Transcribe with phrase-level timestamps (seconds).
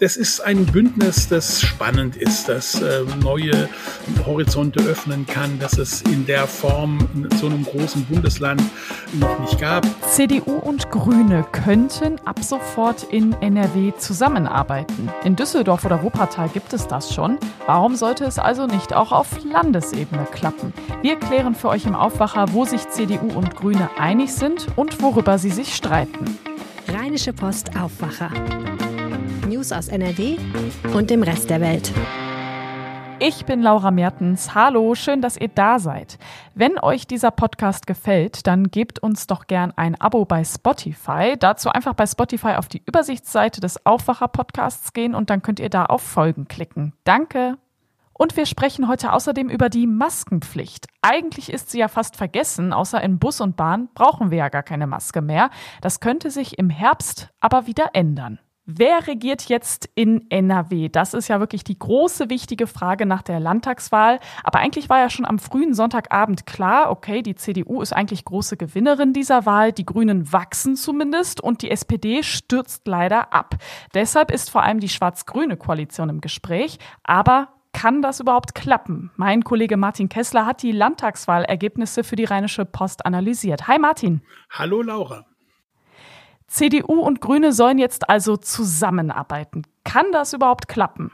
[0.00, 3.68] Das ist ein Bündnis, das spannend ist, das äh, neue
[4.26, 8.60] Horizonte öffnen kann, dass es in der Form in so einem großen Bundesland
[9.12, 9.86] noch nicht gab.
[10.10, 15.08] CDU und Grüne könnten ab sofort in NRW zusammenarbeiten.
[15.22, 17.38] In Düsseldorf oder Wuppertal gibt es das schon.
[17.66, 20.72] Warum sollte es also nicht auch auf Landesebene klappen?
[21.02, 25.38] Wir klären für euch im Aufwacher, wo sich CDU und Grüne einig sind und worüber
[25.38, 26.36] sie sich streiten.
[26.88, 28.32] Rheinische Post Aufwacher.
[29.46, 30.38] News aus NRW
[30.94, 31.92] und dem Rest der Welt.
[33.20, 34.54] Ich bin Laura Mertens.
[34.54, 36.18] Hallo, schön, dass ihr da seid.
[36.54, 41.36] Wenn euch dieser Podcast gefällt, dann gebt uns doch gern ein Abo bei Spotify.
[41.38, 45.70] Dazu einfach bei Spotify auf die Übersichtsseite des Aufwacher Podcasts gehen und dann könnt ihr
[45.70, 46.94] da auf Folgen klicken.
[47.04, 47.58] Danke.
[48.14, 50.86] Und wir sprechen heute außerdem über die Maskenpflicht.
[51.02, 54.62] Eigentlich ist sie ja fast vergessen, außer in Bus und Bahn brauchen wir ja gar
[54.62, 55.50] keine Maske mehr.
[55.82, 58.38] Das könnte sich im Herbst aber wieder ändern.
[58.66, 60.88] Wer regiert jetzt in NRW?
[60.88, 64.20] Das ist ja wirklich die große wichtige Frage nach der Landtagswahl.
[64.42, 68.56] Aber eigentlich war ja schon am frühen Sonntagabend klar, okay, die CDU ist eigentlich große
[68.56, 73.56] Gewinnerin dieser Wahl, die Grünen wachsen zumindest und die SPD stürzt leider ab.
[73.92, 76.78] Deshalb ist vor allem die schwarz-grüne Koalition im Gespräch.
[77.02, 79.10] Aber kann das überhaupt klappen?
[79.16, 83.68] Mein Kollege Martin Kessler hat die Landtagswahlergebnisse für die Rheinische Post analysiert.
[83.68, 84.22] Hi Martin.
[84.48, 85.26] Hallo Laura.
[86.54, 89.62] CDU und Grüne sollen jetzt also zusammenarbeiten.
[89.82, 91.10] Kann das überhaupt klappen?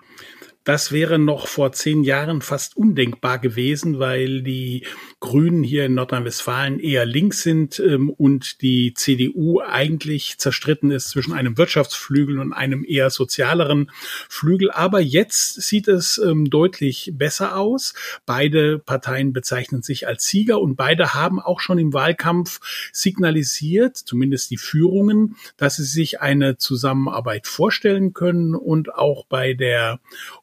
[0.64, 4.86] Das wäre noch vor zehn Jahren fast undenkbar gewesen, weil die
[5.18, 11.32] Grünen hier in Nordrhein-Westfalen eher links sind ähm, und die CDU eigentlich zerstritten ist zwischen
[11.32, 13.90] einem Wirtschaftsflügel und einem eher sozialeren
[14.28, 14.70] Flügel.
[14.70, 17.94] Aber jetzt sieht es ähm, deutlich besser aus.
[18.26, 22.60] Beide Parteien bezeichnen sich als Sieger und beide haben auch schon im Wahlkampf
[22.92, 30.00] signalisiert, zumindest die Führungen, dass sie sich eine Zusammenarbeit vorstellen können und auch bei der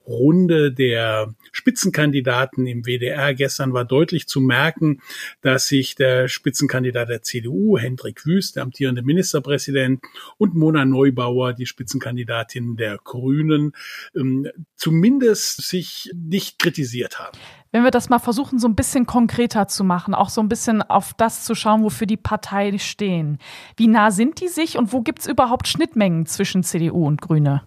[0.08, 5.02] Runde der Spitzenkandidaten im WDR gestern war deutlich zu merken,
[5.41, 10.04] dass sich der Spitzenkandidat der CDU, Hendrik Wüst, der amtierende Ministerpräsident,
[10.37, 13.73] und Mona Neubauer, die Spitzenkandidatin der Grünen,
[14.15, 17.37] ähm, zumindest sich nicht kritisiert haben.
[17.71, 20.81] Wenn wir das mal versuchen, so ein bisschen konkreter zu machen, auch so ein bisschen
[20.81, 23.39] auf das zu schauen, wofür die Parteien stehen.
[23.76, 27.64] Wie nah sind die sich und wo gibt es überhaupt Schnittmengen zwischen CDU und Grüne?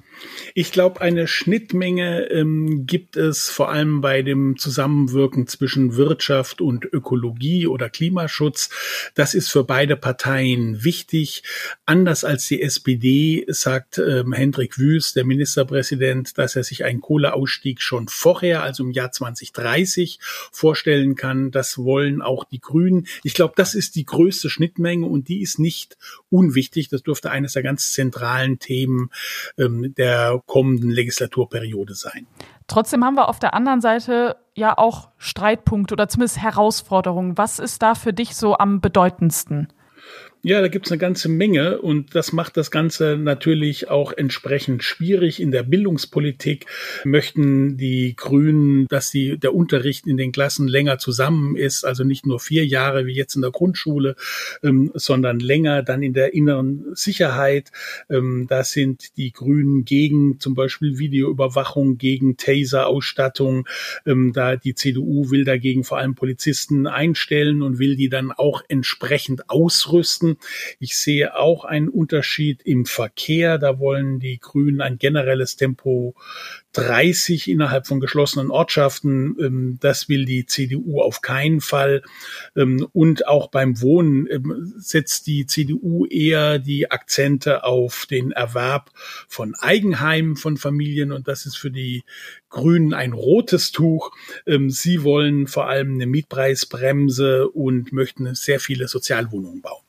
[0.54, 6.84] Ich glaube, eine Schnittmenge ähm, gibt es vor allem bei dem Zusammenwirken zwischen Wirtschaft und
[6.84, 8.70] Ökologie oder Klimaschutz.
[9.14, 11.42] Das ist für beide Parteien wichtig.
[11.86, 17.80] Anders als die SPD sagt ähm, Hendrik Wüst, der Ministerpräsident, dass er sich einen Kohleausstieg
[17.80, 20.18] schon vorher, also im Jahr 2030,
[20.52, 21.50] vorstellen kann.
[21.50, 23.06] Das wollen auch die Grünen.
[23.22, 25.96] Ich glaube, das ist die größte Schnittmenge und die ist nicht
[26.28, 26.88] unwichtig.
[26.88, 29.10] Das dürfte eines der ganz zentralen Themen
[29.58, 32.26] ähm, der der kommenden Legislaturperiode sein.
[32.66, 37.38] Trotzdem haben wir auf der anderen Seite ja auch Streitpunkte oder zumindest Herausforderungen.
[37.38, 39.68] Was ist da für dich so am bedeutendsten?
[40.42, 45.38] Ja, da gibt's eine ganze Menge und das macht das Ganze natürlich auch entsprechend schwierig.
[45.38, 46.64] In der Bildungspolitik
[47.04, 52.24] möchten die Grünen, dass die, der Unterricht in den Klassen länger zusammen ist, also nicht
[52.24, 54.16] nur vier Jahre wie jetzt in der Grundschule,
[54.62, 57.70] ähm, sondern länger dann in der inneren Sicherheit.
[58.08, 63.68] Ähm, da sind die Grünen gegen zum Beispiel Videoüberwachung, gegen Taser-Ausstattung.
[64.06, 68.62] Ähm, da die CDU will dagegen vor allem Polizisten einstellen und will die dann auch
[68.68, 70.38] entsprechend ausrüsten lassen.
[70.78, 73.58] Ich sehe auch einen Unterschied im Verkehr.
[73.58, 76.14] Da wollen die Grünen ein generelles Tempo
[76.72, 79.36] 30 innerhalb von geschlossenen Ortschaften.
[79.40, 82.02] Ähm, das will die CDU auf keinen Fall.
[82.56, 88.90] Ähm, und auch beim Wohnen ähm, setzt die CDU eher die Akzente auf den Erwerb
[89.28, 91.12] von Eigenheimen von Familien.
[91.12, 92.04] Und das ist für die
[92.48, 94.10] Grünen ein rotes Tuch.
[94.44, 99.84] Sie wollen vor allem eine Mietpreisbremse und möchten sehr viele Sozialwohnungen bauen.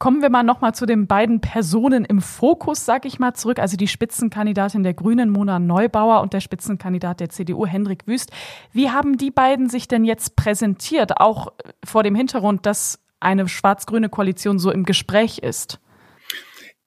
[0.00, 3.58] Kommen wir mal nochmal zu den beiden Personen im Fokus, sag ich mal, zurück.
[3.58, 8.30] Also die Spitzenkandidatin der Grünen, Mona Neubauer, und der Spitzenkandidat der CDU, Hendrik Wüst.
[8.72, 11.52] Wie haben die beiden sich denn jetzt präsentiert, auch
[11.84, 15.80] vor dem Hintergrund, dass eine schwarz-grüne Koalition so im Gespräch ist?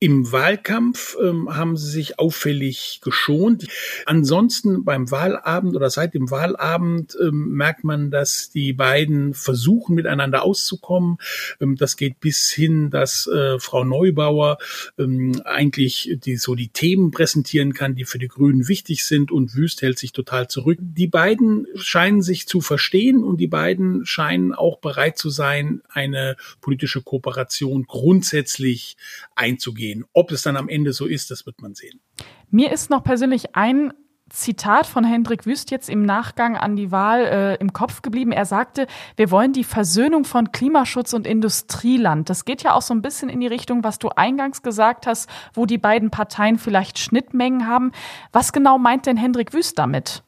[0.04, 3.68] Im Wahlkampf ähm, haben sie sich auffällig geschont.
[4.06, 10.44] Ansonsten beim Wahlabend oder seit dem Wahlabend ähm, merkt man, dass die beiden versuchen, miteinander
[10.44, 11.20] auszukommen.
[11.62, 14.58] Ähm, das geht bis hin, dass äh, Frau Neubauer
[14.98, 19.56] ähm, eigentlich die, so die Themen präsentieren kann, die für die Grünen wichtig sind und
[19.56, 20.80] Wüst hält sich total zurück.
[20.82, 26.36] Die beiden scheinen sich zu verstehen und die beiden scheinen auch bereit zu sein, eine
[26.60, 28.98] politische Kooperation grundsätzlich
[29.34, 30.06] einzugehen gehen.
[30.13, 32.01] Ob es dann am Ende so ist, das wird man sehen.
[32.50, 33.94] Mir ist noch persönlich ein
[34.30, 38.31] Zitat von Hendrik Wüst jetzt im Nachgang an die Wahl äh, im Kopf geblieben.
[38.31, 42.30] Er sagte, wir wollen die Versöhnung von Klimaschutz und Industrieland.
[42.30, 45.30] Das geht ja auch so ein bisschen in die Richtung, was du eingangs gesagt hast,
[45.54, 47.92] wo die beiden Parteien vielleicht Schnittmengen haben.
[48.31, 50.24] Was genau meint denn Hendrik Wüst damit?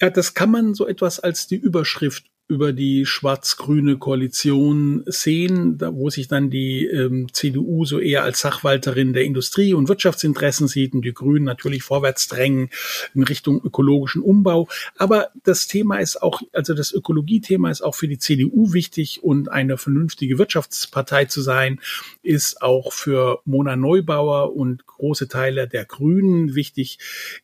[0.00, 5.94] Ja, das kann man so etwas als die Überschrift über die schwarz-grüne Koalition sehen, da,
[5.94, 10.92] wo sich dann die ähm, CDU so eher als Sachwalterin der Industrie- und Wirtschaftsinteressen sieht
[10.92, 12.70] und die Grünen natürlich vorwärts drängen
[13.14, 14.68] in Richtung ökologischen Umbau.
[14.98, 19.48] Aber das Thema ist auch, also das Ökologiethema ist auch für die CDU wichtig und
[19.48, 21.80] eine vernünftige Wirtschaftspartei zu sein,
[22.24, 26.98] ist auch für Mona Neubauer und große Teile der Grünen wichtig.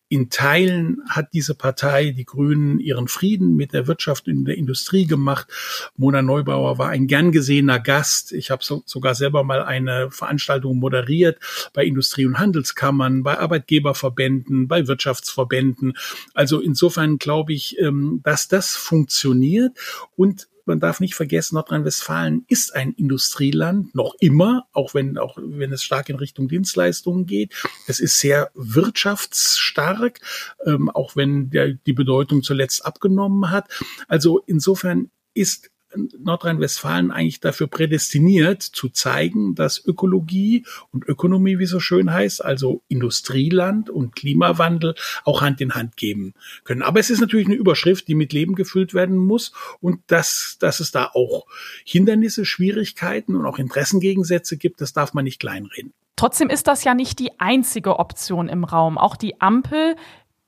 [0.08, 5.04] In Teilen hat diese Partei, die Grünen, ihren Frieden mit der Wirtschaft und der Industrie
[5.04, 5.48] gemacht.
[5.96, 8.32] Mona Neubauer war ein gern gesehener Gast.
[8.32, 11.40] Ich habe so, sogar selber mal eine Veranstaltung moderiert
[11.72, 15.94] bei Industrie- und Handelskammern, bei Arbeitgeberverbänden, bei Wirtschaftsverbänden.
[16.34, 19.76] Also insofern glaube ich, ähm, dass das funktioniert
[20.14, 25.72] und man darf nicht vergessen, Nordrhein-Westfalen ist ein Industrieland, noch immer, auch wenn, auch wenn
[25.72, 27.54] es stark in Richtung Dienstleistungen geht.
[27.86, 30.20] Es ist sehr wirtschaftsstark,
[30.64, 33.68] ähm, auch wenn der, die Bedeutung zuletzt abgenommen hat.
[34.08, 35.70] Also insofern ist
[36.19, 42.82] Nordrhein-Westfalen eigentlich dafür prädestiniert, zu zeigen, dass Ökologie und Ökonomie, wie so schön heißt, also
[42.88, 44.94] Industrieland und Klimawandel
[45.25, 46.34] auch Hand in Hand geben
[46.64, 46.82] können.
[46.82, 50.81] Aber es ist natürlich eine Überschrift, die mit Leben gefüllt werden muss und dass, dass
[50.81, 51.46] es da auch
[51.84, 55.92] Hindernisse, Schwierigkeiten und auch Interessengegensätze gibt, das darf man nicht kleinreden.
[56.16, 58.96] Trotzdem ist das ja nicht die einzige Option im Raum.
[58.96, 59.96] Auch die Ampel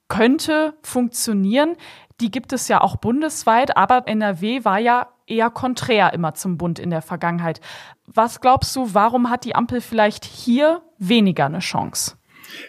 [0.08, 1.76] könnte funktionieren.
[2.20, 6.78] Die gibt es ja auch bundesweit, aber NRW war ja eher konträr immer zum Bund
[6.78, 7.60] in der Vergangenheit.
[8.06, 12.18] Was glaubst du, warum hat die Ampel vielleicht hier weniger eine Chance?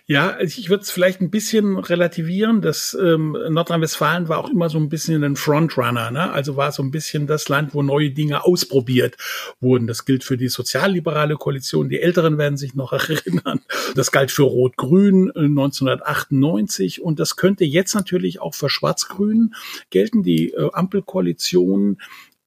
[0.05, 2.61] Ja, also ich würde es vielleicht ein bisschen relativieren.
[2.61, 6.31] Das ähm, Nordrhein-Westfalen war auch immer so ein bisschen ein Frontrunner, ne?
[6.31, 9.15] Also war so ein bisschen das Land, wo neue Dinge ausprobiert
[9.59, 9.87] wurden.
[9.87, 11.89] Das gilt für die sozialliberale Koalition.
[11.89, 13.61] Die Älteren werden sich noch erinnern.
[13.95, 19.53] Das galt für Rot-Grün 1998 äh, und das könnte jetzt natürlich auch für Schwarz-Grün
[19.89, 20.23] gelten.
[20.23, 21.97] Die äh, Ampelkoalition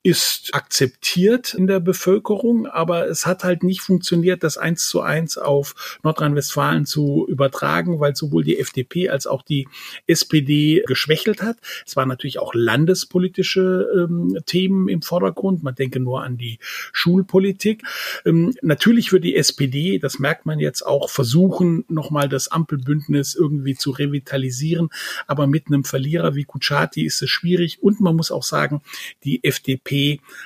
[0.04, 5.38] ist akzeptiert in der Bevölkerung, aber es hat halt nicht funktioniert, das eins zu eins
[5.38, 9.69] auf Nordrhein-Westfalen zu übertragen, weil sowohl die FDP als auch die
[10.08, 11.58] SPD geschwächelt hat.
[11.87, 15.62] Es waren natürlich auch landespolitische ähm, Themen im Vordergrund.
[15.62, 16.58] Man denke nur an die
[16.93, 17.84] Schulpolitik.
[18.26, 23.76] Ähm, natürlich wird die SPD, das merkt man jetzt auch, versuchen, nochmal das Ampelbündnis irgendwie
[23.76, 24.88] zu revitalisieren.
[25.28, 27.81] Aber mit einem Verlierer wie Kuchati ist es schwierig.
[27.84, 28.82] Und man muss auch sagen,
[29.22, 29.91] die FDP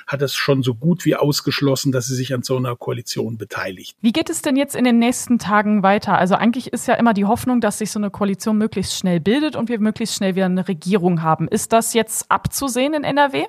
[0.07, 3.95] hat es schon so gut wie ausgeschlossen, dass sie sich an so einer Koalition beteiligt.
[4.01, 6.17] Wie geht es denn jetzt in den nächsten Tagen weiter?
[6.17, 9.55] Also eigentlich ist ja immer die Hoffnung, dass sich so eine Koalition möglichst schnell bildet
[9.55, 11.47] und wir möglichst schnell wieder eine Regierung haben.
[11.47, 13.45] Ist das jetzt abzusehen in NRW?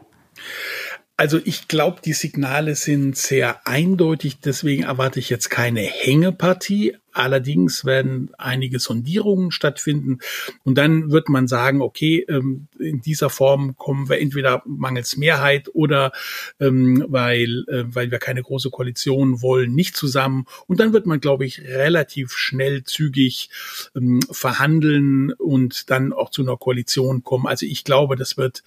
[1.17, 7.85] Also ich glaube, die Signale sind sehr eindeutig, deswegen erwarte ich jetzt keine Hängepartie, Allerdings
[7.85, 10.21] werden einige Sondierungen stattfinden
[10.63, 15.69] und dann wird man sagen, okay, ähm, in dieser Form kommen wir entweder mangels Mehrheit
[15.75, 16.13] oder
[16.61, 20.47] ähm, weil, äh, weil wir keine große Koalition wollen, nicht zusammen.
[20.69, 23.51] Und dann wird man, glaube ich, relativ schnell, zügig
[23.97, 27.49] ähm, verhandeln und dann auch zu einer Koalition kommen.
[27.49, 28.63] Also ich glaube, das wird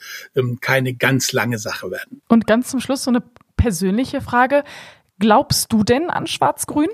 [0.59, 2.21] keine ganz lange Sache werden.
[2.27, 3.23] Und ganz zum Schluss so eine
[3.55, 4.65] persönliche Frage.
[5.19, 6.89] Glaubst du denn an Schwarz-Grün?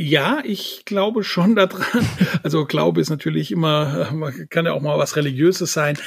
[0.00, 1.82] Ja, ich glaube schon daran.
[2.44, 4.06] Also Glaube ist natürlich immer,
[4.48, 5.98] kann ja auch mal was Religiöses sein.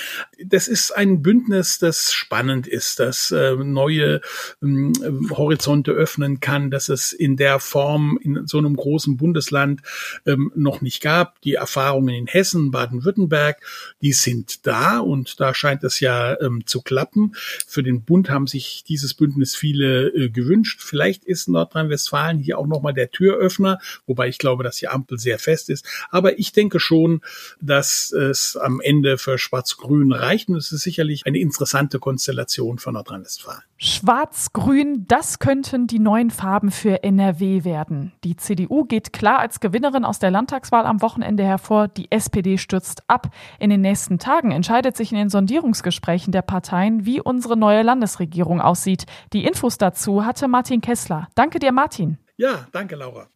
[0.43, 4.21] Das ist ein Bündnis, das spannend ist, das äh, neue
[4.61, 4.91] äh,
[5.31, 9.81] Horizonte öffnen kann, dass es in der Form in so einem großen Bundesland
[10.25, 11.41] ähm, noch nicht gab.
[11.41, 13.61] Die Erfahrungen in Hessen, Baden-Württemberg,
[14.01, 17.33] die sind da und da scheint es ja ähm, zu klappen.
[17.67, 20.81] Für den Bund haben sich dieses Bündnis viele äh, gewünscht.
[20.81, 25.39] Vielleicht ist Nordrhein-Westfalen hier auch nochmal der Türöffner wobei ich glaube, dass die Ampel sehr
[25.39, 25.85] fest ist.
[26.09, 27.21] Aber ich denke schon,
[27.59, 32.91] dass es am Ende für Schwarz-Grün reicht und es ist sicherlich eine interessante Konstellation für
[32.91, 33.61] Nordrhein-Westfalen.
[33.83, 38.13] Schwarz-Grün, das könnten die neuen Farben für NRW werden.
[38.23, 41.87] Die CDU geht klar als Gewinnerin aus der Landtagswahl am Wochenende hervor.
[41.87, 43.33] Die SPD stürzt ab.
[43.59, 48.61] In den nächsten Tagen entscheidet sich in den Sondierungsgesprächen der Parteien, wie unsere neue Landesregierung
[48.61, 49.05] aussieht.
[49.33, 51.27] Die Infos dazu hatte Martin Kessler.
[51.33, 52.19] Danke dir, Martin.
[52.37, 53.29] Ja, danke, Laura.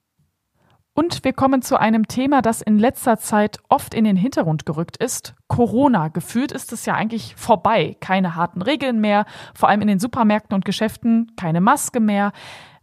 [0.98, 4.96] Und wir kommen zu einem Thema, das in letzter Zeit oft in den Hintergrund gerückt
[4.96, 5.36] ist.
[5.50, 6.08] Corona.
[6.08, 7.98] Gefühlt ist es ja eigentlich vorbei.
[8.00, 12.32] Keine harten Regeln mehr, vor allem in den Supermärkten und Geschäften, keine Maske mehr.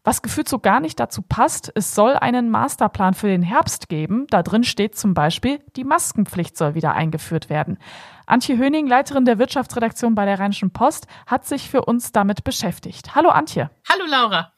[0.04, 4.26] Was gefühlt so gar nicht dazu passt, es soll einen Masterplan für den Herbst geben.
[4.28, 7.78] Da drin steht zum Beispiel, die Maskenpflicht soll wieder eingeführt werden.
[8.26, 13.14] Antje Höning, Leiterin der Wirtschaftsredaktion bei der Rheinischen Post, hat sich für uns damit beschäftigt.
[13.14, 13.70] Hallo Antje.
[13.88, 14.52] Hallo Laura.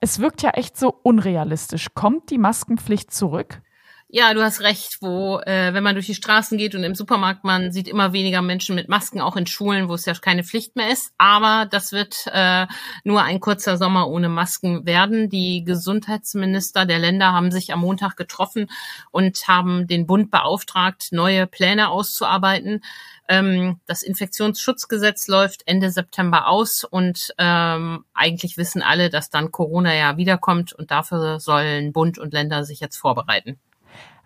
[0.00, 1.88] Es wirkt ja echt so unrealistisch.
[1.94, 3.62] Kommt die Maskenpflicht zurück?
[4.08, 7.42] Ja, du hast recht, wo, äh, wenn man durch die Straßen geht und im Supermarkt,
[7.42, 10.76] man sieht immer weniger Menschen mit Masken, auch in Schulen, wo es ja keine Pflicht
[10.76, 11.12] mehr ist.
[11.18, 12.68] Aber das wird äh,
[13.02, 15.28] nur ein kurzer Sommer ohne Masken werden.
[15.28, 18.70] Die Gesundheitsminister der Länder haben sich am Montag getroffen
[19.10, 22.82] und haben den Bund beauftragt, neue Pläne auszuarbeiten.
[23.28, 29.94] Ähm, das Infektionsschutzgesetz läuft Ende September aus und ähm, eigentlich wissen alle, dass dann Corona
[29.94, 33.58] ja wiederkommt und dafür sollen Bund und Länder sich jetzt vorbereiten.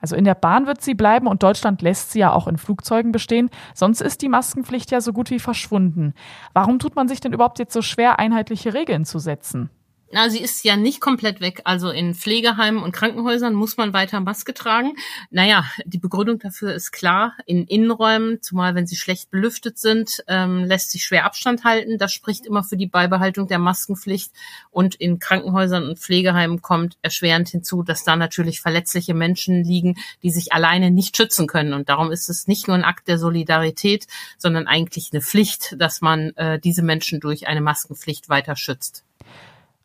[0.00, 3.12] Also in der Bahn wird sie bleiben und Deutschland lässt sie ja auch in Flugzeugen
[3.12, 3.50] bestehen.
[3.74, 6.14] Sonst ist die Maskenpflicht ja so gut wie verschwunden.
[6.54, 9.70] Warum tut man sich denn überhaupt jetzt so schwer, einheitliche Regeln zu setzen?
[10.12, 11.60] Na, sie ist ja nicht komplett weg.
[11.62, 14.96] Also in Pflegeheimen und Krankenhäusern muss man weiter Maske tragen.
[15.30, 17.36] Naja, die Begründung dafür ist klar.
[17.46, 21.96] In Innenräumen, zumal wenn sie schlecht belüftet sind, ähm, lässt sich schwer Abstand halten.
[21.96, 24.32] Das spricht immer für die Beibehaltung der Maskenpflicht.
[24.72, 30.32] Und in Krankenhäusern und Pflegeheimen kommt erschwerend hinzu, dass da natürlich verletzliche Menschen liegen, die
[30.32, 31.72] sich alleine nicht schützen können.
[31.72, 36.00] Und darum ist es nicht nur ein Akt der Solidarität, sondern eigentlich eine Pflicht, dass
[36.00, 39.04] man äh, diese Menschen durch eine Maskenpflicht weiter schützt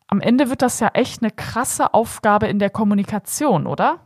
[0.08, 4.02] am Ende wird das ja echt eine krasse Aufgabe in der Kommunikation, oder?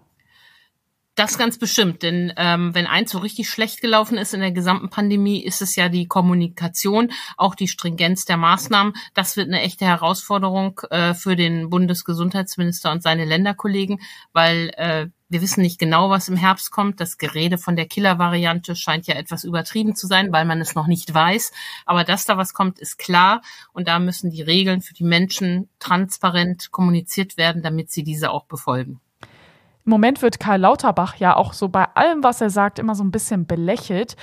[1.19, 4.89] Das ganz bestimmt, denn ähm, wenn eins so richtig schlecht gelaufen ist in der gesamten
[4.89, 8.93] Pandemie, ist es ja die Kommunikation, auch die Stringenz der Maßnahmen.
[9.15, 13.99] Das wird eine echte Herausforderung äh, für den Bundesgesundheitsminister und seine Länderkollegen,
[14.31, 16.99] weil äh, wir wissen nicht genau, was im Herbst kommt.
[16.99, 20.87] Das Gerede von der Killer-Variante scheint ja etwas übertrieben zu sein, weil man es noch
[20.87, 21.51] nicht weiß.
[21.85, 23.41] Aber dass da was kommt, ist klar.
[23.71, 28.45] Und da müssen die Regeln für die Menschen transparent kommuniziert werden, damit sie diese auch
[28.45, 28.99] befolgen.
[29.85, 33.03] Im Moment wird Karl Lauterbach ja auch so bei allem, was er sagt, immer so
[33.03, 34.15] ein bisschen belächelt.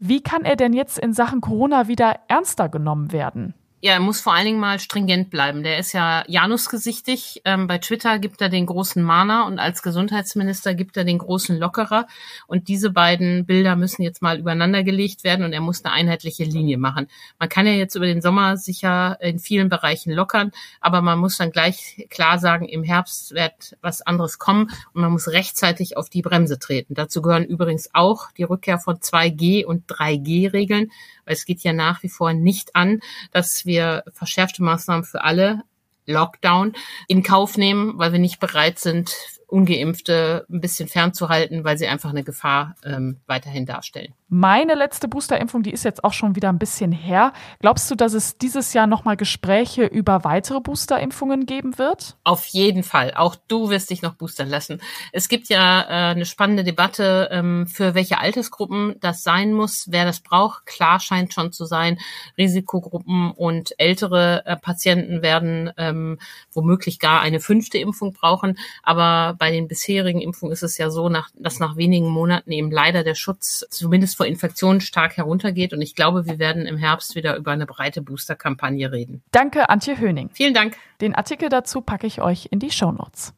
[0.00, 3.54] Wie kann er denn jetzt in Sachen Corona wieder ernster genommen werden?
[3.80, 5.62] Ja, er muss vor allen Dingen mal stringent bleiben.
[5.62, 7.42] Der ist ja Janusgesichtig.
[7.44, 11.56] Ähm, bei Twitter gibt er den großen Mahner und als Gesundheitsminister gibt er den großen
[11.56, 12.08] Lockerer.
[12.48, 16.42] Und diese beiden Bilder müssen jetzt mal übereinander gelegt werden und er muss eine einheitliche
[16.42, 17.06] Linie machen.
[17.38, 21.36] Man kann ja jetzt über den Sommer sicher in vielen Bereichen lockern, aber man muss
[21.36, 26.10] dann gleich klar sagen, im Herbst wird was anderes kommen und man muss rechtzeitig auf
[26.10, 26.94] die Bremse treten.
[26.94, 30.90] Dazu gehören übrigens auch die Rückkehr von 2G und 3G-Regeln,
[31.24, 32.98] weil es geht ja nach wie vor nicht an,
[33.30, 35.62] dass wir verschärfte Maßnahmen für alle
[36.06, 36.72] Lockdown
[37.06, 39.14] in Kauf nehmen, weil wir nicht bereit sind,
[39.48, 44.12] Ungeimpfte ein bisschen fernzuhalten, weil sie einfach eine Gefahr ähm, weiterhin darstellen.
[44.30, 47.32] Meine letzte Boosterimpfung, die ist jetzt auch schon wieder ein bisschen her.
[47.60, 52.18] Glaubst du, dass es dieses Jahr nochmal Gespräche über weitere Boosterimpfungen geben wird?
[52.24, 53.14] Auf jeden Fall.
[53.14, 54.82] Auch du wirst dich noch boostern lassen.
[55.12, 60.04] Es gibt ja äh, eine spannende Debatte, ähm, für welche Altersgruppen das sein muss, wer
[60.04, 60.66] das braucht.
[60.66, 61.98] Klar scheint schon zu sein,
[62.36, 66.18] Risikogruppen und ältere äh, Patienten werden ähm,
[66.52, 68.58] womöglich gar eine fünfte Impfung brauchen.
[68.82, 72.70] Aber bei den bisherigen Impfungen ist es ja so, nach, dass nach wenigen Monaten eben
[72.70, 75.72] leider der Schutz zumindest vor Infektionen stark heruntergeht.
[75.72, 79.22] Und ich glaube, wir werden im Herbst wieder über eine breite Booster-Kampagne reden.
[79.30, 80.30] Danke, Antje Höning.
[80.32, 80.76] Vielen Dank.
[81.00, 83.34] Den Artikel dazu packe ich euch in die Show Notes.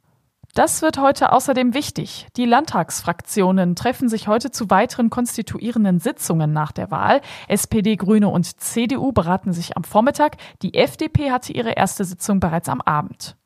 [0.54, 2.26] Das wird heute außerdem wichtig.
[2.36, 7.20] Die Landtagsfraktionen treffen sich heute zu weiteren konstituierenden Sitzungen nach der Wahl.
[7.46, 10.38] SPD, Grüne und CDU beraten sich am Vormittag.
[10.62, 13.36] Die FDP hatte ihre erste Sitzung bereits am Abend.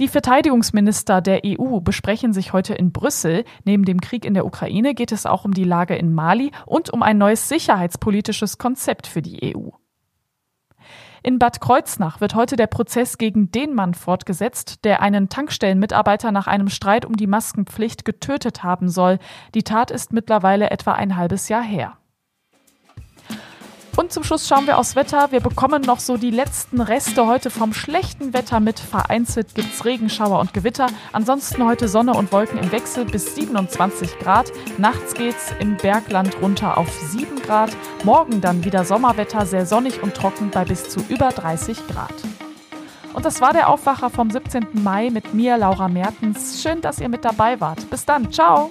[0.00, 3.44] Die Verteidigungsminister der EU besprechen sich heute in Brüssel.
[3.64, 6.90] Neben dem Krieg in der Ukraine geht es auch um die Lage in Mali und
[6.90, 9.70] um ein neues sicherheitspolitisches Konzept für die EU.
[11.22, 16.48] In Bad Kreuznach wird heute der Prozess gegen den Mann fortgesetzt, der einen Tankstellenmitarbeiter nach
[16.48, 19.20] einem Streit um die Maskenpflicht getötet haben soll.
[19.54, 21.96] Die Tat ist mittlerweile etwa ein halbes Jahr her.
[23.96, 25.30] Und zum Schluss schauen wir aufs Wetter.
[25.30, 28.80] Wir bekommen noch so die letzten Reste heute vom schlechten Wetter mit.
[28.80, 30.88] Vereinzelt gibt es Regenschauer und Gewitter.
[31.12, 34.50] Ansonsten heute Sonne und Wolken im Wechsel bis 27 Grad.
[34.78, 37.70] Nachts geht's im Bergland runter auf 7 Grad.
[38.02, 42.14] Morgen dann wieder Sommerwetter, sehr sonnig und trocken bei bis zu über 30 Grad.
[43.12, 44.66] Und das war der Aufwacher vom 17.
[44.72, 46.60] Mai mit mir, Laura Mertens.
[46.60, 47.88] Schön, dass ihr mit dabei wart.
[47.90, 48.32] Bis dann.
[48.32, 48.70] Ciao.